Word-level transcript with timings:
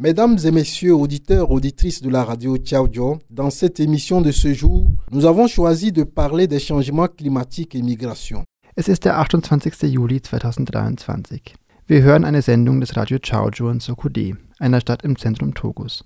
Mesdames 0.00 0.38
et 0.44 0.52
messieurs, 0.52 0.94
auditeurs, 0.94 1.50
auditrices 1.50 2.02
de 2.02 2.08
la 2.08 2.22
radio 2.22 2.56
Ciao 2.56 2.88
dans 3.30 3.50
cette 3.50 3.80
émission 3.80 4.20
de 4.20 4.30
ce 4.30 4.54
jour, 4.54 4.88
nous 5.10 5.26
avons 5.26 5.48
choisi 5.48 5.90
de 5.90 6.04
parler 6.04 6.46
des 6.46 6.60
changements 6.60 7.08
climatiques 7.08 7.74
et 7.74 7.82
migration. 7.82 8.44
Es 8.76 8.86
ist 8.86 9.04
der 9.04 9.18
28. 9.18 9.90
Juli 9.92 10.20
2023. 10.20 11.56
Wir 11.88 12.02
hören 12.02 12.24
eine 12.24 12.42
Sendung 12.42 12.78
des 12.80 12.96
Radio 12.96 13.18
Chaoju 13.20 13.70
in 13.70 13.80
Sokode, 13.80 14.36
einer 14.60 14.80
Stadt 14.80 15.02
im 15.02 15.18
Zentrum 15.18 15.54
Togos. 15.54 16.04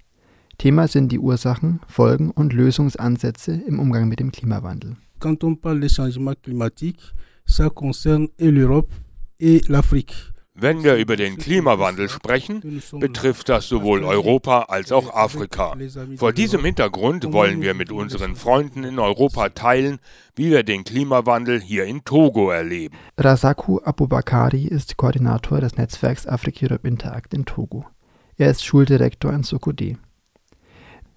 Thema 0.56 0.88
sind 0.88 1.12
die 1.12 1.18
Ursachen, 1.18 1.80
Folgen 1.86 2.30
und 2.30 2.54
Lösungsansätze 2.54 3.52
im 3.52 3.78
Umgang 3.78 4.08
mit 4.08 4.20
dem 4.20 4.32
Klimawandel. 4.32 4.96
Quand 5.18 5.44
on 5.44 5.54
parle 5.54 5.80
des 5.80 5.92
changements 5.92 6.40
climatiques, 6.42 7.12
ça 7.46 7.68
concerne 7.68 8.28
et 8.38 8.50
l'Europe 8.50 8.90
et 9.38 9.60
l'Afrique. 9.68 10.31
Wenn 10.54 10.84
wir 10.84 10.96
über 10.96 11.16
den 11.16 11.38
Klimawandel 11.38 12.10
sprechen, 12.10 12.82
betrifft 13.00 13.48
das 13.48 13.68
sowohl 13.68 14.04
Europa 14.04 14.64
als 14.64 14.92
auch 14.92 15.14
Afrika. 15.14 15.74
Vor 16.16 16.34
diesem 16.34 16.62
Hintergrund 16.62 17.32
wollen 17.32 17.62
wir 17.62 17.72
mit 17.72 17.90
unseren 17.90 18.36
Freunden 18.36 18.84
in 18.84 18.98
Europa 18.98 19.48
teilen, 19.48 19.98
wie 20.34 20.50
wir 20.50 20.62
den 20.62 20.84
Klimawandel 20.84 21.58
hier 21.58 21.84
in 21.84 22.04
Togo 22.04 22.50
erleben. 22.50 22.94
Rasaku 23.16 23.78
Abubakari 23.78 24.64
ist 24.64 24.98
Koordinator 24.98 25.60
des 25.60 25.76
Netzwerks 25.76 26.26
Africa-Europe 26.26 26.86
Interact 26.86 27.32
in 27.32 27.46
Togo. 27.46 27.86
Er 28.36 28.50
ist 28.50 28.62
Schuldirektor 28.62 29.32
in 29.32 29.44
Sokode. 29.44 29.96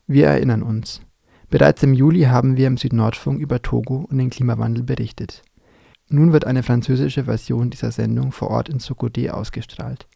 Wir 0.07 0.27
erinnern 0.27 0.63
uns. 0.63 1.01
Bereits 1.49 1.83
im 1.83 1.93
Juli 1.93 2.23
haben 2.23 2.55
wir 2.55 2.67
im 2.67 2.77
Südnordfunk 2.77 3.41
über 3.41 3.61
Togo 3.61 4.07
und 4.09 4.17
den 4.17 4.29
Klimawandel 4.29 4.83
berichtet. 4.83 5.43
Nun 6.09 6.33
wird 6.33 6.45
eine 6.45 6.63
französische 6.63 7.25
Version 7.25 7.69
dieser 7.69 7.91
Sendung 7.91 8.31
vor 8.31 8.49
Ort 8.49 8.69
in 8.69 8.79
Sokodé 8.79 9.29
ausgestrahlt. 9.29 10.07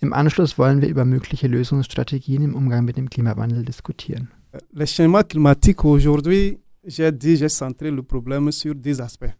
Im 0.00 0.12
Anschluss 0.12 0.58
wollen 0.58 0.80
wir 0.80 0.88
über 0.88 1.04
mögliche 1.04 1.46
Lösungsstrategien 1.46 2.42
im 2.42 2.54
Umgang 2.54 2.84
mit 2.84 2.96
dem 2.96 3.10
Klimawandel 3.10 3.64
diskutieren. 3.64 4.30
Le 4.72 4.86
changement 4.86 5.28
climatique 5.28 5.84
aujourd'hui, 5.84 6.58
j'ai 6.84 7.12
dit, 7.12 7.36
j'ai 7.36 7.48
centré 7.48 7.90
le 7.90 8.02
problème 8.02 8.50
sur 8.50 8.74
des 8.74 9.00
aspects. 9.00 9.34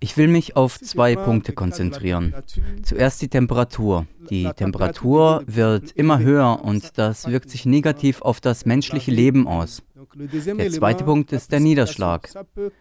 Ich 0.00 0.16
will 0.16 0.28
mich 0.28 0.56
auf 0.56 0.80
zwei 0.80 1.16
Punkte 1.16 1.52
konzentrieren. 1.52 2.34
Zuerst 2.82 3.22
die 3.22 3.28
Temperatur. 3.28 4.06
Die 4.30 4.48
Temperatur 4.54 5.42
wird 5.46 5.92
immer 5.92 6.20
höher 6.20 6.62
und 6.62 6.98
das 6.98 7.26
wirkt 7.26 7.50
sich 7.50 7.66
negativ 7.66 8.22
auf 8.22 8.40
das 8.40 8.66
menschliche 8.66 9.10
Leben 9.10 9.46
aus. 9.46 9.82
Der 10.14 10.70
zweite 10.70 11.04
Punkt 11.04 11.32
ist 11.32 11.52
der 11.52 11.60
Niederschlag. 11.60 12.28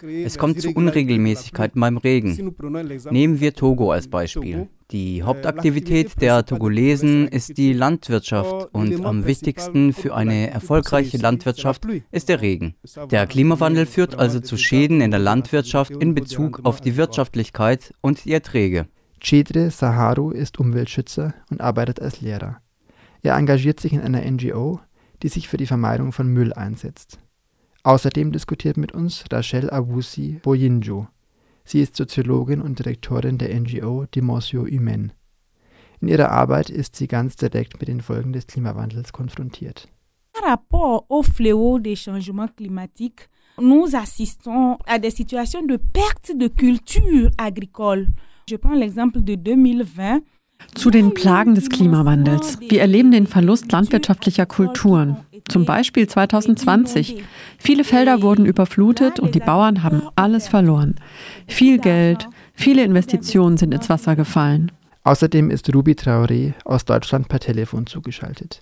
Es 0.02 0.38
kommt 0.38 0.61
zu 0.61 0.72
Unregelmäßigkeiten 0.72 1.80
beim 1.80 1.97
Regen. 1.97 2.55
Nehmen 3.11 3.39
wir 3.39 3.53
Togo 3.53 3.91
als 3.91 4.08
Beispiel. 4.08 4.67
Die 4.91 5.21
Hauptaktivität 5.21 6.19
der 6.19 6.44
Togolesen 6.44 7.27
ist 7.27 7.58
die 7.58 7.73
Landwirtschaft 7.73 8.73
und 8.73 9.05
am 9.05 9.27
wichtigsten 9.27 9.94
für 9.94 10.16
eine 10.16 10.49
erfolgreiche 10.49 11.17
Landwirtschaft 11.17 11.86
ist 12.11 12.30
der 12.30 12.41
Regen. 12.41 12.73
Der 13.11 13.27
Klimawandel 13.27 13.86
führt 13.86 14.17
also 14.17 14.39
zu 14.39 14.58
Schäden 14.58 15.02
in 15.02 15.11
der 15.11 15.19
Landwirtschaft 15.19 15.91
in 15.91 16.16
Bezug 16.16 16.61
auf 16.64 16.81
die 16.81 16.97
Wirtschaftlichkeit 16.97 17.93
und 18.02 18.25
die 18.25 18.33
Erträge. 18.33 18.88
Chedre 19.19 19.69
Saharu 19.69 20.31
ist 20.31 20.59
Umweltschützer 20.59 21.36
und 21.52 21.61
arbeitet 21.61 22.02
als 22.02 22.21
Lehrer. 22.21 22.61
Er 23.21 23.36
engagiert 23.36 23.80
sich 23.80 23.93
in 23.93 23.99
einer 23.99 24.21
NGO, 24.21 24.80
die 25.23 25.30
sich 25.30 25.48
für 25.48 25.58
die 25.58 25.66
Vermeidung 25.66 26.12
von 26.12 26.28
Müll 26.28 26.53
einsetzt. 26.53 27.20
Außerdem 27.84 28.31
diskutiert 28.31 28.78
mit 28.78 28.92
uns 28.92 29.23
Rachel 29.31 29.70
Awusi 29.70 30.39
Boyinjo. 30.44 31.08
Sie 31.64 31.81
ist 31.81 31.95
Soziologin 31.95 32.61
und 32.61 32.80
Direktorin 32.80 33.38
der 33.38 33.58
NGO 33.59 34.06
Dimensio 34.14 34.66
Humaine. 34.66 35.11
In 36.02 36.08
ihrer 36.08 36.31
Arbeit 36.31 36.70
ist 36.70 36.95
sie 36.95 37.08
ganz 37.08 37.36
direkt 37.36 37.80
mit 37.80 37.88
den 37.88 38.02
Folgen 38.02 38.34
des 38.34 38.48
Klimawandels 38.48 39.11
konfrontiert. 39.11 39.88
Par 40.33 40.49
rapport 40.49 41.05
au 41.10 41.23
fléau 41.23 41.80
des 41.80 41.95
changements 41.95 42.48
climatiques, 42.55 43.30
nous 43.60 43.93
assistons 43.95 44.77
à 44.86 44.99
des 44.99 45.11
situations 45.11 45.66
de 45.66 45.77
perte 45.77 46.32
de 46.36 46.48
culture 46.48 47.30
agricole. 47.38 48.08
Je 48.49 48.55
prends 48.55 48.73
l'exemple 48.76 49.22
de 49.22 49.36
2020. 49.36 50.22
Zu 50.80 50.92
den 50.92 51.14
Plagen 51.14 51.55
des 51.55 51.70
Klimawandels. 51.70 52.58
Wir 52.61 52.80
erleben 52.80 53.11
den 53.11 53.27
Verlust 53.27 53.70
landwirtschaftlicher 53.70 54.45
Kulturen. 54.45 55.17
Zum 55.49 55.65
Beispiel 55.65 56.08
2020. 56.08 57.21
Viele 57.58 57.83
Felder 57.83 58.21
wurden 58.21 58.45
überflutet 58.45 59.19
und 59.19 59.36
die 59.36 59.42
Bauern 59.42 59.83
haben 59.83 60.03
alles 60.15 60.48
verloren. 60.48 60.95
Viel 61.48 61.80
Geld, 61.80 62.30
viele 62.53 62.86
Investitionen 62.86 63.58
sind 63.58 63.73
ins 63.73 63.89
Wasser 63.89 64.15
gefallen. 64.15 64.71
Außerdem 65.03 65.49
ist 65.49 65.73
Ruby 65.75 65.95
Traoré 65.95 66.53
aus 66.64 66.86
Deutschland 66.86 67.27
per 67.27 67.42
Telefon 67.42 67.86
zugeschaltet. 67.86 68.61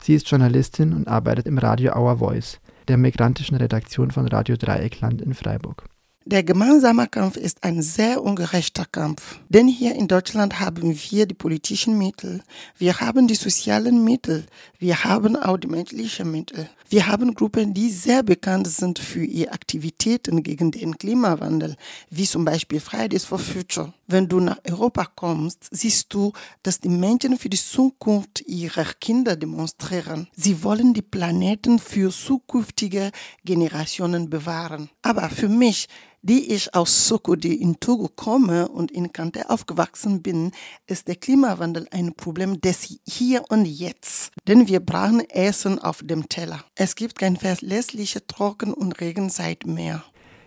Sie 0.00 0.14
ist 0.14 0.30
Journalistin 0.30 0.94
und 0.94 1.06
arbeitet 1.06 1.46
im 1.46 1.58
Radio 1.58 1.94
Our 1.98 2.16
Voice, 2.16 2.60
der 2.86 2.96
migrantischen 2.96 3.58
Redaktion 3.58 4.10
von 4.10 4.28
Radio 4.28 4.56
Dreieckland 4.56 5.20
in 5.20 5.34
Freiburg. 5.34 5.84
Der 6.30 6.42
gemeinsame 6.42 7.08
Kampf 7.08 7.38
ist 7.38 7.64
ein 7.64 7.80
sehr 7.80 8.22
ungerechter 8.22 8.84
Kampf. 8.84 9.40
Denn 9.48 9.66
hier 9.66 9.94
in 9.94 10.08
Deutschland 10.08 10.60
haben 10.60 10.94
wir 10.94 11.24
die 11.24 11.32
politischen 11.32 11.96
Mittel, 11.96 12.42
wir 12.76 13.00
haben 13.00 13.26
die 13.26 13.34
sozialen 13.34 14.04
Mittel, 14.04 14.44
wir 14.78 15.04
haben 15.04 15.36
auch 15.36 15.56
die 15.56 15.68
menschlichen 15.68 16.30
Mittel. 16.30 16.68
Wir 16.90 17.06
haben 17.06 17.34
Gruppen, 17.34 17.72
die 17.72 17.90
sehr 17.90 18.22
bekannt 18.22 18.66
sind 18.68 18.98
für 18.98 19.24
ihre 19.24 19.52
Aktivitäten 19.52 20.42
gegen 20.42 20.70
den 20.70 20.96
Klimawandel, 20.96 21.76
wie 22.10 22.24
zum 22.24 22.44
Beispiel 22.44 22.80
Fridays 22.80 23.24
for 23.24 23.38
Future. 23.38 23.92
Wenn 24.06 24.28
du 24.28 24.40
nach 24.40 24.58
Europa 24.66 25.06
kommst, 25.14 25.68
siehst 25.70 26.12
du, 26.14 26.32
dass 26.62 26.80
die 26.80 26.88
Menschen 26.88 27.38
für 27.38 27.50
die 27.50 27.58
Zukunft 27.58 28.42
ihrer 28.46 28.86
Kinder 29.00 29.36
demonstrieren. 29.36 30.28
Sie 30.34 30.62
wollen 30.62 30.94
die 30.94 31.02
Planeten 31.02 31.78
für 31.78 32.10
zukünftige 32.10 33.12
Generationen 33.44 34.30
bewahren. 34.30 34.88
Aber 35.02 35.28
für 35.28 35.50
mich 35.50 35.88
die 36.22 36.52
ich 36.52 36.74
aus 36.74 37.08
Sokode 37.08 37.52
in 37.52 37.78
Togo 37.80 38.08
komme 38.08 38.68
und 38.68 38.90
in 38.90 39.12
Kante 39.12 39.50
aufgewachsen 39.50 40.22
bin, 40.22 40.52
ist 40.86 41.08
der 41.08 41.16
Klimawandel 41.16 41.86
ein 41.90 42.14
Problem 42.14 42.60
des 42.60 42.98
Hier 43.06 43.44
und 43.48 43.64
Jetzt. 43.66 44.32
Denn 44.46 44.68
wir 44.68 44.80
brauchen 44.80 45.20
Essen 45.30 45.78
auf 45.78 46.02
dem 46.02 46.28
Teller. 46.28 46.64
Es 46.74 46.96
gibt 46.96 47.18
keine 47.18 47.36
verlässliche 47.36 48.26
Trocken- 48.26 48.74
und 48.74 49.00
Regenzeit 49.00 49.66
mehr. 49.66 50.02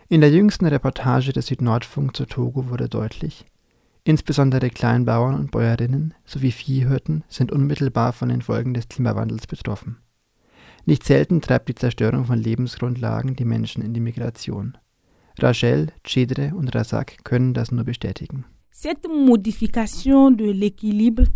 In 0.08 0.20
der 0.20 0.30
jüngsten 0.30 0.66
Reportage 0.66 1.32
des 1.32 1.46
Südnordfunk 1.46 2.14
zu 2.14 2.26
Togo 2.26 2.68
wurde 2.68 2.88
deutlich, 2.88 3.46
insbesondere 4.04 4.68
Kleinbauern 4.68 5.36
und 5.36 5.50
Bäuerinnen 5.50 6.12
sowie 6.26 6.52
Viehhirten 6.52 7.24
sind 7.28 7.50
unmittelbar 7.50 8.12
von 8.12 8.28
den 8.28 8.42
Folgen 8.42 8.74
des 8.74 8.88
Klimawandels 8.88 9.46
betroffen. 9.46 10.02
Nicht 10.84 11.04
selten 11.04 11.40
treibt 11.40 11.68
die 11.68 11.74
Zerstörung 11.74 12.26
von 12.26 12.38
Lebensgrundlagen 12.38 13.36
die 13.36 13.44
Menschen 13.44 13.82
in 13.82 13.94
die 13.94 14.00
Migration. 14.00 14.76
Rachel, 15.38 15.88
Chedre 16.04 16.52
und 16.54 16.74
Razak 16.74 17.24
können 17.24 17.54
das 17.54 17.72
nur 17.72 17.84
bestätigen. 17.84 18.44
Cette 18.70 19.08
modification 19.08 20.36
de 20.36 20.52
l'équilibre. 20.52 21.26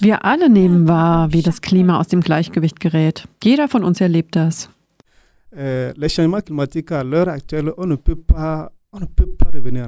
Wir 0.00 0.24
alle 0.24 0.50
nehmen 0.50 0.88
wahr, 0.88 1.32
wie 1.32 1.40
das 1.40 1.62
Klima 1.62 1.98
aus 1.98 2.08
dem 2.08 2.20
Gleichgewicht 2.20 2.80
gerät. 2.80 3.26
Jeder 3.42 3.68
von 3.68 3.82
uns 3.82 3.98
erlebt 4.02 4.36
das. 4.36 4.68
Euh, 5.56 5.94
ne 5.96 6.08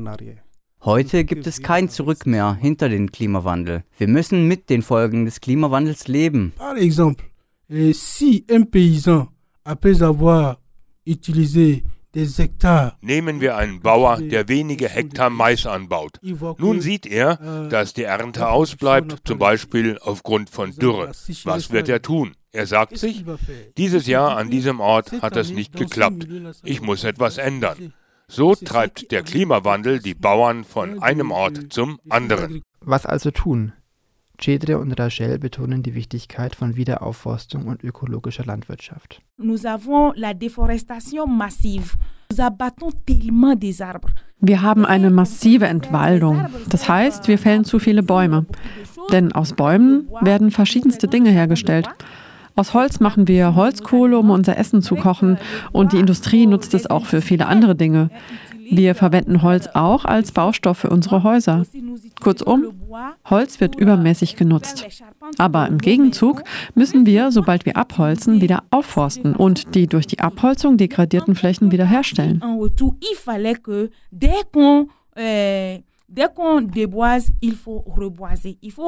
ne. 0.00 0.38
Heute 0.82 1.24
gibt 1.24 1.46
es 1.46 1.60
kein 1.60 1.90
Zurück 1.90 2.24
mehr 2.24 2.54
hinter 2.54 2.88
den 2.88 3.12
Klimawandel. 3.12 3.84
Wir 3.98 4.08
müssen 4.08 4.48
mit 4.48 4.70
den 4.70 4.80
Folgen 4.80 5.26
des 5.26 5.42
Klimawandels 5.42 6.08
leben. 6.08 6.54
Par 6.56 6.78
exemple, 6.78 7.26
euh, 7.70 7.92
si 7.92 8.46
un 8.50 8.70
paysan, 8.70 9.28
après 9.64 10.02
avoir 10.02 10.58
utilisé 11.06 11.84
Nehmen 13.02 13.40
wir 13.40 13.56
einen 13.56 13.80
Bauer, 13.80 14.20
der 14.20 14.48
wenige 14.48 14.88
Hektar 14.88 15.30
Mais 15.30 15.64
anbaut. 15.64 16.18
Nun 16.58 16.80
sieht 16.80 17.06
er, 17.06 17.68
dass 17.70 17.94
die 17.94 18.02
Ernte 18.02 18.48
ausbleibt, 18.48 19.18
zum 19.24 19.38
Beispiel 19.38 19.96
aufgrund 20.00 20.50
von 20.50 20.72
Dürre. 20.72 21.12
Was 21.44 21.70
wird 21.70 21.88
er 21.88 22.02
tun? 22.02 22.34
Er 22.52 22.66
sagt 22.66 22.98
sich, 22.98 23.24
dieses 23.76 24.08
Jahr 24.08 24.36
an 24.36 24.50
diesem 24.50 24.80
Ort 24.80 25.22
hat 25.22 25.36
es 25.36 25.52
nicht 25.52 25.76
geklappt. 25.76 26.26
Ich 26.64 26.82
muss 26.82 27.04
etwas 27.04 27.38
ändern. 27.38 27.94
So 28.26 28.56
treibt 28.56 29.12
der 29.12 29.22
Klimawandel 29.22 30.00
die 30.00 30.14
Bauern 30.14 30.64
von 30.64 31.00
einem 31.02 31.30
Ort 31.30 31.72
zum 31.72 32.00
anderen. 32.08 32.62
Was 32.80 33.06
also 33.06 33.30
tun? 33.30 33.72
Chedre 34.40 34.78
und 34.78 34.98
Rachel 34.98 35.38
betonen 35.38 35.82
die 35.82 35.94
Wichtigkeit 35.94 36.56
von 36.56 36.76
Wiederaufforstung 36.76 37.66
und 37.66 37.84
ökologischer 37.84 38.44
Landwirtschaft. 38.44 39.20
Nous 39.36 39.64
avons 39.66 40.12
la 40.16 40.34
déforestation 40.34 41.36
massive. 41.36 41.96
Wir 44.40 44.62
haben 44.62 44.86
eine 44.86 45.10
massive 45.10 45.66
Entwaldung. 45.66 46.46
Das 46.68 46.88
heißt, 46.88 47.28
wir 47.28 47.38
fällen 47.38 47.64
zu 47.64 47.78
viele 47.78 48.02
Bäume. 48.02 48.46
Denn 49.10 49.32
aus 49.32 49.52
Bäumen 49.52 50.08
werden 50.20 50.50
verschiedenste 50.50 51.08
Dinge 51.08 51.30
hergestellt. 51.30 51.88
Aus 52.56 52.74
Holz 52.74 53.00
machen 53.00 53.26
wir 53.26 53.54
Holzkohle, 53.54 54.18
um 54.18 54.30
unser 54.30 54.58
Essen 54.58 54.82
zu 54.82 54.94
kochen, 54.94 55.38
und 55.72 55.92
die 55.92 55.98
Industrie 55.98 56.46
nutzt 56.46 56.74
es 56.74 56.88
auch 56.88 57.06
für 57.06 57.20
viele 57.22 57.46
andere 57.46 57.74
Dinge. 57.74 58.10
Wir 58.70 58.94
verwenden 58.94 59.42
Holz 59.42 59.68
auch 59.74 60.04
als 60.04 60.32
Baustoff 60.32 60.78
für 60.78 60.90
unsere 60.90 61.22
Häuser. 61.24 61.64
Kurzum, 62.20 62.72
Holz 63.28 63.60
wird 63.60 63.74
übermäßig 63.74 64.36
genutzt. 64.36 64.86
Aber 65.38 65.66
im 65.66 65.78
Gegenzug 65.78 66.44
müssen 66.74 67.04
wir, 67.04 67.32
sobald 67.32 67.66
wir 67.66 67.76
abholzen, 67.76 68.40
wieder 68.40 68.62
aufforsten 68.70 69.34
und 69.34 69.74
die 69.74 69.86
durch 69.86 70.06
die 70.06 70.20
Abholzung 70.20 70.76
degradierten 70.76 71.34
Flächen 71.34 71.72
wiederherstellen. 71.72 72.42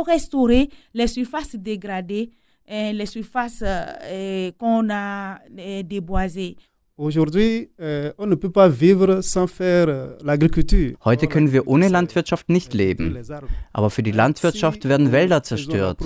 Restaurer 0.07 0.67
les 0.93 1.15
surfaces 1.15 1.61
dégradées, 1.63 2.31
les 2.69 3.07
surfaces 3.07 3.65
qu'on 4.59 4.91
a 4.91 5.39
déboisées. 5.85 6.57
Aujourd'hui, 6.99 7.71
euh, 7.81 8.13
on 8.19 8.27
ne 8.27 8.35
peut 8.35 8.51
pas 8.51 8.69
vivre 8.69 9.23
sans 9.23 9.47
faire 9.47 9.89
euh, 9.89 10.17
l'agriculture. 10.23 10.93
Heute 11.07 11.27
können 11.27 11.51
wir 11.51 11.67
ohne 11.67 11.89
Landwirtschaft 11.89 12.51
nicht 12.51 12.75
leben. 12.75 13.17
Aber 13.73 13.89
für 13.89 14.03
die 14.03 14.11
Landwirtschaft 14.11 14.87
werden 14.87 15.11
Wälder 15.11 15.43
zerstört. 15.43 16.01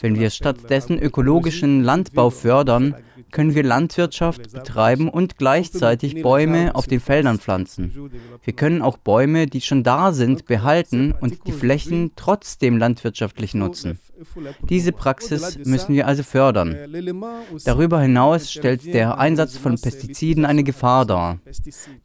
Wenn 0.00 0.18
wir 0.18 0.30
stattdessen 0.30 0.98
ökologischen 0.98 1.84
Landbau 1.84 2.30
fördern, 2.30 2.96
können 3.30 3.54
wir 3.54 3.62
Landwirtschaft 3.62 4.52
betreiben 4.52 5.08
und 5.08 5.36
gleichzeitig 5.38 6.22
Bäume 6.22 6.74
auf 6.74 6.86
den 6.86 7.00
Feldern 7.00 7.38
pflanzen. 7.38 8.10
Wir 8.42 8.52
können 8.52 8.82
auch 8.82 8.96
Bäume, 8.96 9.46
die 9.46 9.60
schon 9.60 9.82
da 9.82 10.12
sind, 10.12 10.46
behalten 10.46 11.14
und 11.20 11.46
die 11.46 11.52
Flächen 11.52 12.12
trotzdem 12.16 12.78
landwirtschaftlich 12.78 13.54
nutzen. 13.54 13.98
Diese 14.68 14.92
Praxis 14.92 15.58
müssen 15.64 15.94
wir 15.94 16.06
also 16.06 16.22
fördern. 16.22 16.76
Darüber 17.64 18.00
hinaus 18.00 18.50
stellt 18.50 18.92
der 18.92 19.18
Einsatz 19.18 19.56
von 19.56 19.80
Pestiziden 19.80 20.44
eine 20.44 20.64
Gefahr 20.64 21.06
dar, 21.06 21.38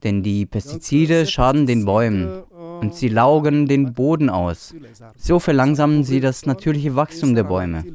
denn 0.03 0.23
die 0.23 0.45
Pestizide 0.45 1.25
schaden 1.25 1.65
den 1.65 1.85
Bäumen 1.85 2.43
und 2.83 2.93
sie 2.93 3.07
laugen 3.07 3.65
den 3.65 3.93
Boden 3.93 4.29
aus. 4.29 4.75
So 5.15 5.39
verlangsamen 5.39 6.03
sie 6.03 6.19
das 6.19 6.45
natürliche 6.45 6.97
Wachstum 6.97 7.33
der 7.33 7.45
Bäume. 7.45 7.85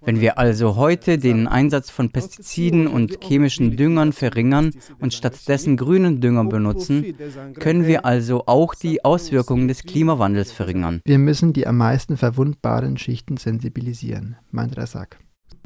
Wenn 0.00 0.22
wir 0.22 0.38
also 0.38 0.76
heute 0.76 1.18
den 1.18 1.46
Einsatz 1.46 1.90
von 1.90 2.08
Pestiziden 2.10 2.86
und 2.86 3.22
chemischen 3.22 3.76
Düngern 3.76 4.14
verringern 4.14 4.72
und 5.00 5.12
stattdessen 5.12 5.76
grünen 5.76 6.22
Dünger 6.22 6.44
benutzen, 6.44 7.14
können 7.60 7.86
wir 7.86 8.06
also 8.06 8.46
auch 8.46 8.74
die 8.74 9.04
Auswirkungen 9.04 9.68
des 9.68 9.82
Klimawandels 9.82 10.50
verringern. 10.50 11.02
Wir 11.04 11.18
müssen 11.18 11.52
die 11.52 11.66
am 11.66 11.76
meisten 11.76 12.16
verwundbaren 12.16 12.96
Schichten 12.96 13.36
sensibilisieren, 13.36 14.36
meint 14.50 14.78
Razak. 14.78 15.18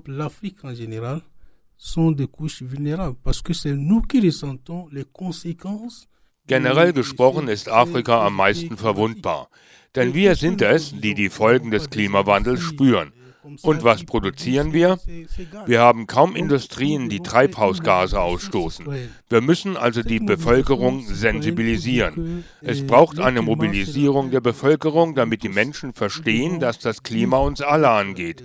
L'Afrique 0.06 0.64
en 0.64 0.75
général 0.75 1.23
sont 1.76 2.11
des 2.11 2.26
couches 2.26 2.62
vulnérables 2.62 3.17
parce 3.23 3.43
que 3.43 3.52
c'est 3.52 3.76
nous 3.76 4.02
qui 4.02 4.19
ressentons 4.20 4.88
les 4.90 5.05
conséquences 5.05 6.08
Generell 6.49 6.93
gesprochen 6.93 7.49
ist 7.49 7.69
Afrika 7.69 8.27
am 8.27 8.35
meisten 8.35 8.77
verwundbar, 8.77 9.49
denn 9.94 10.12
wir 10.12 10.35
sind 10.35 10.61
es, 10.61 10.93
die 10.93 11.15
die 11.15 11.29
Folgen 11.29 11.71
des 11.71 11.89
Klimawandels 11.89 12.61
spüren. 12.61 13.12
Und 13.62 13.83
was 13.83 14.05
produzieren 14.05 14.73
wir? 14.73 14.99
Wir 15.67 15.81
haben 15.81 16.06
kaum 16.06 16.37
Industrien, 16.37 17.09
die 17.09 17.21
Treibhausgase 17.21 18.21
ausstoßen. 18.21 18.87
Wir 19.29 19.41
müssen 19.41 19.77
also 19.77 20.03
die 20.03 20.21
Bevölkerung 20.21 21.03
sensibilisieren. 21.03 22.45
Es 22.61 22.87
braucht 22.87 23.19
eine 23.19 23.43
Mobilisierung 23.43 24.31
der 24.31 24.41
Bevölkerung, 24.41 25.15
damit 25.17 25.43
die 25.43 25.49
Menschen 25.49 25.93
verstehen, 25.93 26.61
dass 26.61 26.79
das 26.79 27.03
Klima 27.03 27.38
uns 27.38 27.61
alle 27.61 27.91
angeht. 27.91 28.43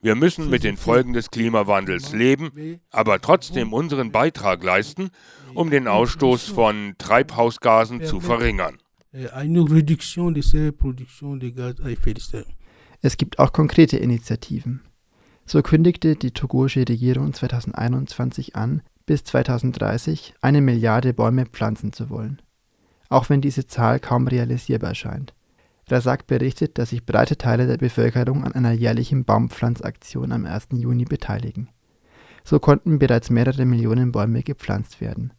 Wir 0.00 0.14
müssen 0.14 0.48
mit 0.48 0.62
den 0.62 0.76
Folgen 0.76 1.12
des 1.12 1.30
Klimawandels 1.30 2.12
leben, 2.12 2.80
aber 2.90 3.20
trotzdem 3.20 3.72
unseren 3.72 4.12
Beitrag 4.12 4.62
leisten, 4.62 5.10
um 5.54 5.70
den 5.70 5.88
Ausstoß 5.88 6.44
von 6.44 6.94
Treibhausgasen 6.98 8.04
zu 8.04 8.20
verringern. 8.20 8.78
Es 13.00 13.16
gibt 13.16 13.38
auch 13.38 13.52
konkrete 13.52 13.96
Initiativen. 13.96 14.82
So 15.46 15.62
kündigte 15.62 16.14
die 16.14 16.32
togoische 16.32 16.86
Regierung 16.88 17.32
2021 17.32 18.54
an, 18.54 18.82
bis 19.06 19.24
2030 19.24 20.34
eine 20.42 20.60
Milliarde 20.60 21.14
Bäume 21.14 21.46
pflanzen 21.46 21.92
zu 21.92 22.10
wollen. 22.10 22.40
Auch 23.08 23.30
wenn 23.30 23.40
diese 23.40 23.66
Zahl 23.66 23.98
kaum 23.98 24.28
realisierbar 24.28 24.94
scheint. 24.94 25.34
Razak 25.90 26.26
berichtet, 26.26 26.78
dass 26.78 26.90
sich 26.90 27.04
breite 27.04 27.36
Teile 27.36 27.66
der 27.66 27.78
Bevölkerung 27.78 28.44
an 28.44 28.52
einer 28.52 28.72
jährlichen 28.72 29.24
Baumpflanzaktion 29.24 30.32
am 30.32 30.44
1. 30.44 30.68
Juni 30.72 31.04
beteiligen. 31.04 31.68
So 32.44 32.58
konnten 32.58 32.98
bereits 32.98 33.30
mehrere 33.30 33.64
Millionen 33.64 34.12
Bäume 34.12 34.42
gepflanzt 34.42 35.00
werden. 35.00 35.32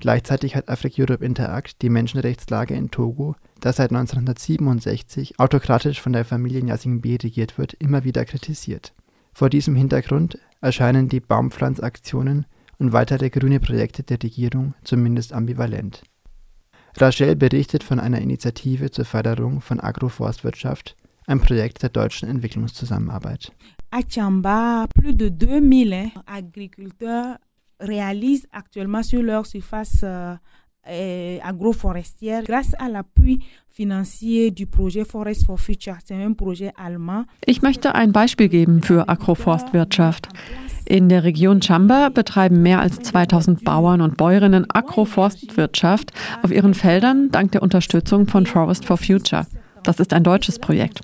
Gleichzeitig 0.00 0.54
hat 0.54 0.68
Africa-Europe 0.68 1.24
Interact 1.24 1.82
die 1.82 1.88
Menschenrechtslage 1.88 2.74
in 2.74 2.90
Togo, 2.90 3.34
das 3.60 3.76
seit 3.76 3.90
1967 3.90 5.40
autokratisch 5.40 6.00
von 6.00 6.12
der 6.12 6.24
Familie 6.24 6.62
Nyasingbe 6.62 7.18
regiert 7.22 7.58
wird, 7.58 7.74
immer 7.74 8.04
wieder 8.04 8.24
kritisiert. 8.24 8.94
Vor 9.32 9.50
diesem 9.50 9.74
Hintergrund 9.74 10.38
erscheinen 10.60 11.08
die 11.08 11.20
Baumpflanzaktionen 11.20 12.46
und 12.78 12.92
weitere 12.92 13.30
grüne 13.30 13.58
Projekte 13.58 14.04
der 14.04 14.22
Regierung 14.22 14.74
zumindest 14.84 15.32
ambivalent. 15.32 16.02
Rachel 17.00 17.36
berichtet 17.36 17.84
von 17.84 18.00
einer 18.00 18.20
Initiative 18.20 18.90
zur 18.90 19.04
Förderung 19.04 19.60
von 19.60 19.78
Agroforstwirtschaft, 19.80 20.96
ein 21.26 21.40
Projekt 21.40 21.82
der 21.82 21.90
deutschen 21.90 22.28
Entwicklungszusammenarbeit. 22.28 23.52
À 23.90 24.00
Chamba, 24.06 24.86
plus 24.94 25.14
de 25.16 25.30
2000 25.30 26.12
agriculteurs 26.26 27.38
réalisent 27.80 28.46
actuellement 28.52 29.02
sur 29.02 29.22
leur 29.22 29.46
surface 29.46 30.02
euh, 30.02 30.36
agroforestière 31.42 32.42
grâce 32.42 32.74
à 32.78 32.88
l'appui 32.88 33.40
financier 33.68 34.50
du 34.50 34.66
projet 34.66 35.04
Forest 35.04 35.44
for 35.44 35.60
Future. 35.60 35.96
C'est 36.04 36.14
un 36.14 36.32
projet 36.32 36.72
allemand. 36.76 37.24
Ich 37.46 37.62
möchte 37.62 37.94
ein 37.94 38.12
Beispiel 38.12 38.48
geben 38.48 38.82
für 38.82 39.08
Agroforstwirtschaft. 39.08 40.28
In 40.86 41.10
der 41.10 41.22
Region 41.22 41.60
Chamba 41.60 42.08
betreiben 42.08 42.62
mehr 42.62 42.80
als 42.80 43.00
2000 43.00 43.62
Bauern 43.62 44.00
und 44.00 44.16
Bäuerinnen 44.16 44.66
Agroforstwirtschaft 44.70 46.12
auf 46.42 46.50
ihren 46.50 46.72
Feldern 46.72 47.30
dank 47.30 47.52
der 47.52 47.62
Unterstützung 47.62 48.26
von 48.26 48.46
Forest 48.46 48.86
for 48.86 48.96
Future. 48.96 49.46
Das 49.82 50.00
ist 50.00 50.12
ein 50.12 50.24
deutsches 50.24 50.58
Projekt. 50.58 51.00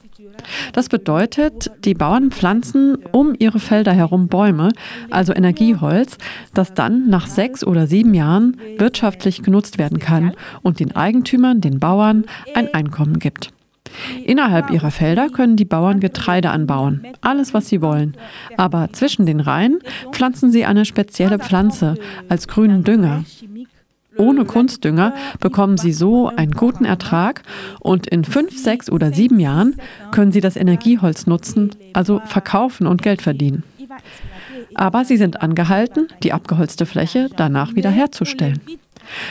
Das 0.73 0.89
bedeutet, 0.89 1.71
die 1.85 1.95
Bauern 1.95 2.31
pflanzen 2.31 2.97
um 3.13 3.35
ihre 3.39 3.61
Felder 3.61 3.93
herum 3.93 4.29
Bäume, 4.29 4.71
also 5.11 5.33
Energieholz, 5.33 6.19
das 6.55 6.75
dann 6.75 7.09
nach 7.09 7.27
sechs 7.27 7.65
oder 7.65 7.87
sieben 7.87 8.15
Jahren 8.15 8.57
wirtschaftlich 8.79 9.43
genutzt 9.43 9.79
werden 9.79 9.99
kann 9.99 10.33
und 10.63 10.81
den 10.81 10.95
Eigentümern, 10.97 11.61
den 11.61 11.81
Bauern, 11.81 12.25
ein 12.55 12.73
Einkommen 12.73 13.19
gibt. 13.19 13.51
Innerhalb 14.25 14.71
ihrer 14.71 14.91
Felder 14.91 15.29
können 15.29 15.57
die 15.57 15.65
Bauern 15.65 16.01
Getreide 16.01 16.51
anbauen, 16.51 17.07
alles 17.21 17.55
was 17.55 17.69
sie 17.69 17.81
wollen. 17.81 18.17
Aber 18.57 18.89
zwischen 18.93 19.27
den 19.27 19.41
Reihen 19.41 19.79
pflanzen 20.13 20.51
sie 20.51 20.65
eine 20.65 20.85
spezielle 20.85 21.39
Pflanze 21.39 21.95
als 22.29 22.49
grünen 22.49 22.85
Dünger. 22.85 23.25
Ohne 24.17 24.45
Kunstdünger 24.45 25.15
bekommen 25.41 25.77
Sie 25.77 25.93
so 25.93 26.29
einen 26.29 26.53
guten 26.53 26.85
Ertrag 26.85 27.43
und 27.81 28.07
in 28.07 28.25
fünf, 28.25 28.57
sechs 28.57 28.91
oder 28.91 29.13
sieben 29.13 29.41
Jahren 29.41 29.77
können 30.11 30.33
Sie 30.33 30.41
das 30.41 30.57
Energieholz 30.57 31.27
nutzen, 31.27 31.71
also 31.93 32.21
verkaufen 32.25 32.87
und 32.87 33.03
Geld 33.03 33.23
verdienen. 33.23 33.63
Aber 34.75 35.05
Sie 35.05 35.17
sind 35.17 35.43
angehalten, 35.43 36.09
die 36.23 36.33
abgeholzte 36.33 36.87
Fläche 36.87 37.29
danach 37.37 37.75
wieder 37.75 37.91
herzustellen. 37.91 38.61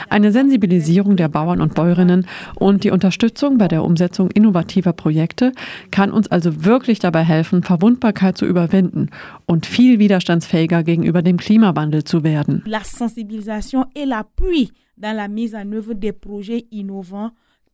Eine 0.09 0.31
Sensibilisierung 0.31 1.15
der 1.15 1.29
Bauern 1.29 1.61
und 1.61 1.75
Bäuerinnen 1.75 2.27
und 2.55 2.83
die 2.83 2.91
Unterstützung 2.91 3.57
bei 3.57 3.67
der 3.67 3.83
Umsetzung 3.83 4.31
innovativer 4.31 4.93
Projekte 4.93 5.51
kann 5.91 6.11
uns 6.11 6.27
also 6.27 6.65
wirklich 6.65 6.99
dabei 6.99 7.23
helfen, 7.23 7.63
Verwundbarkeit 7.63 8.37
zu 8.37 8.45
überwinden 8.45 9.09
und 9.45 9.65
viel 9.65 9.99
widerstandsfähiger 9.99 10.83
gegenüber 10.83 11.21
dem 11.21 11.37
Klimawandel 11.37 12.03
zu 12.03 12.23
werden. 12.23 12.63
La 12.65 12.83
sensibilisation 12.83 13.85
et 13.95 14.05
l'appui 14.05 14.71
dans 14.97 15.15
la 15.15 15.27
mise 15.27 15.55
en 15.55 15.71
œuvre 15.71 15.93
des 15.93 16.13
projets 16.13 16.65
innovants 16.71 17.31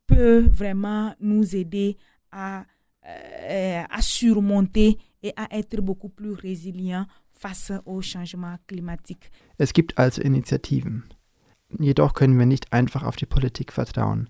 peut 0.08 0.46
vraiment 0.52 1.14
nous 1.20 1.56
aider 1.56 1.98
à, 2.32 2.66
euh, 3.06 3.84
à 3.90 4.02
surmonter 4.02 4.98
et 5.22 5.34
à 5.36 5.48
être 5.58 5.82
beaucoup 5.82 6.10
plus 6.10 6.34
résilient 6.34 7.06
face 7.34 7.72
au 7.86 8.02
changement 8.02 8.56
climatique. 8.68 9.32
Es 9.58 9.74
gibt 9.74 9.98
also 9.98 10.22
Initiativen. 10.22 11.04
Jedoch 11.78 12.14
können 12.14 12.40
wir 12.40 12.46
nicht 12.46 12.74
einfach 12.74 13.04
auf 13.04 13.16
die 13.16 13.26
Politik 13.26 13.72
vertrauen. 13.72 14.30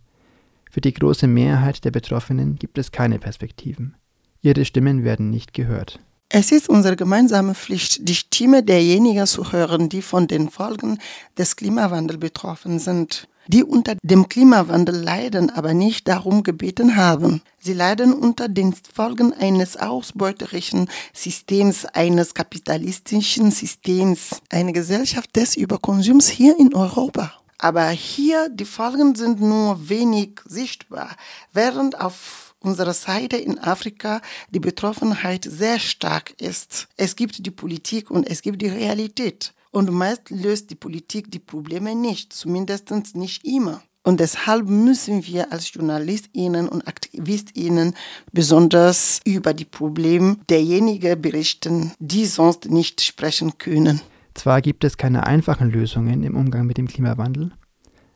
Für 0.69 0.81
die 0.81 0.93
große 0.93 1.27
Mehrheit 1.27 1.83
der 1.85 1.91
Betroffenen 1.91 2.55
gibt 2.55 2.77
es 2.77 2.91
keine 2.91 3.19
Perspektiven. 3.19 3.95
Ihre 4.41 4.65
Stimmen 4.65 5.03
werden 5.03 5.29
nicht 5.29 5.53
gehört. 5.53 5.99
Es 6.29 6.51
ist 6.51 6.69
unsere 6.69 6.95
gemeinsame 6.95 7.55
Pflicht, 7.55 8.07
die 8.07 8.13
Stimme 8.13 8.61
derjenigen 8.61 9.25
zu 9.25 9.51
hören, 9.51 9.89
die 9.89 10.03
von 10.03 10.27
den 10.27 10.49
Folgen 10.49 10.99
des 11.37 11.55
Klimawandels 11.55 12.19
betroffen 12.19 12.77
sind, 12.77 13.27
die 13.49 13.63
unter 13.63 13.95
dem 14.03 14.29
Klimawandel 14.29 14.95
leiden, 14.95 15.49
aber 15.49 15.73
nicht 15.73 16.07
darum 16.07 16.43
gebeten 16.43 16.95
haben. 16.95 17.41
Sie 17.59 17.73
leiden 17.73 18.13
unter 18.13 18.47
den 18.47 18.73
Folgen 18.73 19.33
eines 19.33 19.75
ausbeuterischen 19.75 20.87
Systems, 21.13 21.85
eines 21.85 22.35
kapitalistischen 22.35 23.49
Systems, 23.49 24.39
eine 24.51 24.71
Gesellschaft 24.71 25.35
des 25.35 25.57
Überkonsums 25.57 26.27
hier 26.27 26.59
in 26.59 26.75
Europa. 26.75 27.33
Aber 27.57 27.89
hier 27.89 28.49
die 28.49 28.65
Folgen 28.65 29.15
sind 29.15 29.41
nur 29.41 29.89
wenig 29.89 30.41
sichtbar, 30.45 31.09
während 31.51 31.99
auf 31.99 32.53
unserer 32.59 32.93
Seite 32.93 33.37
in 33.37 33.57
Afrika 33.57 34.21
die 34.51 34.59
Betroffenheit 34.59 35.47
sehr 35.49 35.79
stark 35.79 36.39
ist. 36.39 36.87
Es 36.97 37.15
gibt 37.15 37.43
die 37.43 37.51
Politik 37.51 38.11
und 38.11 38.29
es 38.29 38.43
gibt 38.43 38.61
die 38.61 38.67
Realität. 38.67 39.53
Und 39.71 39.91
meist 39.91 40.29
löst 40.29 40.71
die 40.71 40.75
Politik 40.75 41.31
die 41.31 41.39
Probleme 41.39 41.95
nicht, 41.95 42.33
zumindest 42.33 42.91
nicht 43.15 43.45
immer. 43.45 43.81
Und 44.03 44.19
deshalb 44.19 44.67
müssen 44.67 45.25
wir 45.27 45.51
als 45.51 45.73
JournalistInnen 45.73 46.69
und 46.69 46.87
AktivistInnen 46.87 47.93
besonders 48.31 49.19
über 49.25 49.53
die 49.53 49.65
Probleme 49.65 50.37
derjenigen 50.49 51.21
berichten, 51.21 51.91
die 51.99 52.25
sonst 52.25 52.71
nicht 52.71 53.01
sprechen 53.01 53.57
können. 53.57 54.01
Zwar 54.33 54.61
gibt 54.61 54.83
es 54.83 54.97
keine 54.97 55.27
einfachen 55.27 55.69
Lösungen 55.69 56.23
im 56.23 56.37
Umgang 56.37 56.65
mit 56.65 56.77
dem 56.77 56.87
Klimawandel, 56.87 57.51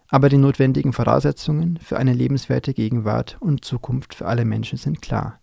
aber 0.07 0.29
die 0.29 0.37
notwendigen 0.37 0.93
Voraussetzungen 0.93 1.77
für 1.83 1.97
eine 1.97 2.13
lebenswerte 2.13 2.73
Gegenwart 2.73 3.37
und 3.41 3.65
Zukunft 3.65 4.15
für 4.15 4.25
alle 4.25 4.45
Menschen 4.45 4.77
sind 4.77 5.01
klar. 5.01 5.41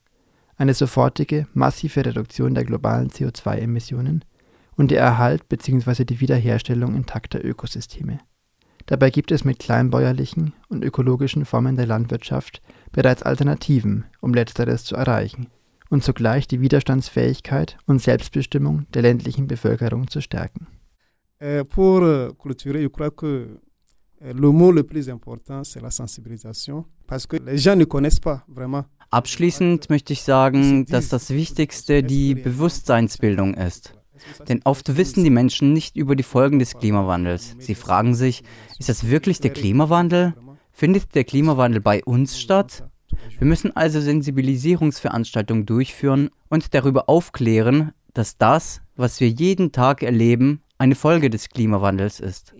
Eine 0.57 0.75
sofortige, 0.75 1.47
massive 1.52 2.05
Reduktion 2.05 2.55
der 2.55 2.64
globalen 2.64 3.11
CO2-Emissionen 3.11 4.25
und 4.77 4.91
der 4.91 5.00
Erhalt 5.00 5.49
bzw. 5.49 6.05
die 6.05 6.21
Wiederherstellung 6.21 6.95
intakter 6.95 7.45
Ökosysteme. 7.45 8.19
Dabei 8.87 9.11
gibt 9.11 9.31
es 9.31 9.45
mit 9.45 9.59
kleinbäuerlichen 9.59 10.53
und 10.69 10.85
ökologischen 10.85 11.45
Formen 11.45 11.77
der 11.77 11.87
Landwirtschaft 11.87 12.61
bereits 12.93 13.23
Alternativen, 13.23 14.05
um 14.21 14.35
letzteres 14.35 14.85
zu 14.85 14.97
erreichen 14.97 15.49
und 15.91 16.03
zugleich 16.03 16.49
die 16.49 16.61
Widerstandsfähigkeit 16.61 17.77
und 17.87 18.00
Selbstbestimmung 18.00 18.87
der 18.95 19.03
ländlichen 19.03 19.47
Bevölkerung 19.47 20.09
zu 20.09 20.21
stärken. 20.21 20.67
Euh, 21.43 21.65
pour 21.65 22.03
euh, 22.03 22.33
clôturer, 22.39 22.83
je 22.83 22.89
crois 22.89 23.11
que 23.11 23.61
euh, 24.23 24.33
le 24.35 24.50
mot 24.53 24.73
le 24.73 24.83
plus 24.83 25.09
important, 25.09 25.65
c'est 25.65 25.81
la 25.81 25.91
sensibilisation, 25.91 26.85
parce 27.07 27.27
que 27.27 27.37
les 27.37 27.57
gens 27.57 27.77
ne 27.77 27.85
connaissent 27.85 28.21
pas 28.21 28.45
vraiment. 28.47 28.85
Abschließend 29.11 29.89
möchte 29.89 30.12
ich 30.12 30.23
sagen, 30.23 30.85
dass 30.87 31.09
das 31.09 31.31
Wichtigste 31.31 32.03
die 32.03 32.35
Bewusstseinsbildung 32.35 33.55
ist. 33.55 33.95
Denn 34.49 34.61
oft 34.65 34.97
wissen 34.97 35.25
die 35.25 35.31
Menschen 35.31 35.73
nicht 35.73 35.97
über 35.97 36.17
die 36.17 36.23
Folgen 36.23 36.59
des 36.59 36.77
Klimawandels. 36.79 37.57
Sie 37.59 37.75
fragen 37.75 38.15
sich, 38.15 38.43
ist 38.79 38.89
das 38.89 39.09
wirklich 39.09 39.41
der 39.41 39.50
Klimawandel? 39.50 40.35
Findet 40.73 41.15
der 41.15 41.25
Klimawandel 41.25 41.81
bei 41.81 42.03
uns 42.05 42.39
statt? 42.41 42.85
Wir 43.39 43.47
müssen 43.47 43.75
also 43.77 44.00
Sensibilisierungsveranstaltungen 44.00 45.67
durchführen 45.67 46.31
und 46.49 46.75
darüber 46.75 47.09
aufklären, 47.09 47.93
dass 48.15 48.39
das, 48.39 48.83
was 48.97 49.21
wir 49.21 49.29
jeden 49.29 49.73
Tag 49.73 50.03
erleben, 50.03 50.62
eine 50.79 50.95
Folge 50.95 51.31
des 51.31 51.49
Klimawandels 51.49 52.21
ist. 52.21 52.55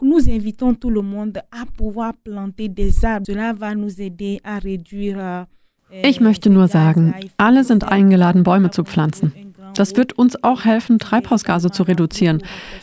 Nous 0.00 0.28
invitons 0.28 0.74
tout 0.78 0.90
le 0.90 1.02
monde 1.02 1.38
à 1.50 1.64
pouvoir 1.76 2.12
planter 2.22 2.68
des 2.68 3.04
arbres. 3.04 3.26
Cela 3.26 3.52
va 3.52 3.74
nous 3.74 4.00
aider 4.00 4.38
à 4.44 4.58
réduire 4.58 5.46
ich 5.90 6.20
möchte 6.20 6.50
nur 6.50 6.68
sagen, 6.68 7.14
alle 7.38 7.64
sind 7.64 7.84
eingeladen, 7.84 8.42
Bäume 8.42 8.70
zu 8.70 8.84
pflanzen. 8.84 9.32
Das 9.74 9.96
wird 9.96 10.12
uns 10.14 10.42
auch 10.42 10.64
helfen, 10.64 10.98
Treibhausgase 10.98 11.70
zu 11.70 11.82
reduzieren, 11.82 12.42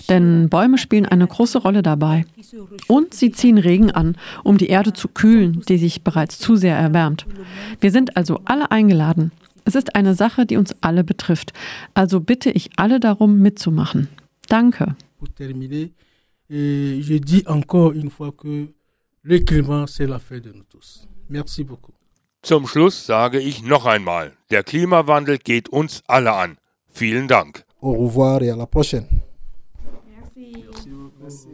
denn 0.10 0.50
Bäume 0.50 0.78
spielen 0.78 1.06
eine 1.06 1.28
große 1.28 1.60
Rolle 1.60 1.82
dabei. 1.82 2.26
Und 2.88 3.14
sie 3.14 3.32
ziehen 3.32 3.58
Regen 3.58 3.92
an, 3.92 4.18
um 4.44 4.58
die 4.58 4.68
Erde 4.68 4.94
zu 4.94 5.08
kühlen, 5.08 5.62
die 5.68 5.78
sich 5.78 6.04
bereits 6.04 6.40
zu 6.40 6.56
sehr 6.56 6.76
erwärmt. 6.76 7.26
Wir 7.80 7.92
sind 7.92 8.18
also 8.18 8.42
alle 8.46 8.72
eingeladen. 8.72 9.32
Es 9.66 9.76
ist 9.76 9.96
eine 9.96 10.14
Sache, 10.14 10.46
die 10.46 10.58
uns 10.58 10.76
alle 10.82 11.04
betrifft. 11.04 11.54
Also 11.94 12.20
bitte 12.20 12.52
ich 12.52 12.70
alle 12.78 13.00
darum, 13.00 13.40
mitzumachen. 13.40 14.08
Danke. 14.48 14.96
je 16.48 17.20
dis 17.20 17.48
encore 17.48 17.94
une 17.94 18.12
fois 18.12 18.32
que 18.32 18.72
le 19.24 19.40
climat, 19.40 19.88
c'est 19.88 20.06
l'affaire 20.06 20.42
de 20.42 20.52
nous 20.52 20.64
tous. 20.70 21.08
Merci 21.30 21.64
beaucoup. 21.64 21.94
Zum 22.44 22.68
Schluss 22.68 23.08
sage 23.08 23.40
ich 23.40 23.64
noch 23.64 23.88
einmal, 23.88 24.34
der 24.52 24.64
Klimawandel 24.64 25.40
geht 25.40 25.68
uns 25.70 26.04
alle 26.06 26.34
an. 26.34 26.58
Vielen 26.98 27.28
Dank. 27.28 27.64
Au 27.82 27.94
revoir 27.94 28.42
et 28.42 28.50
à 28.50 28.56
la 28.56 28.66
prochaine. 28.66 29.08
Merci. 30.08 30.66
Merci. 31.22 31.48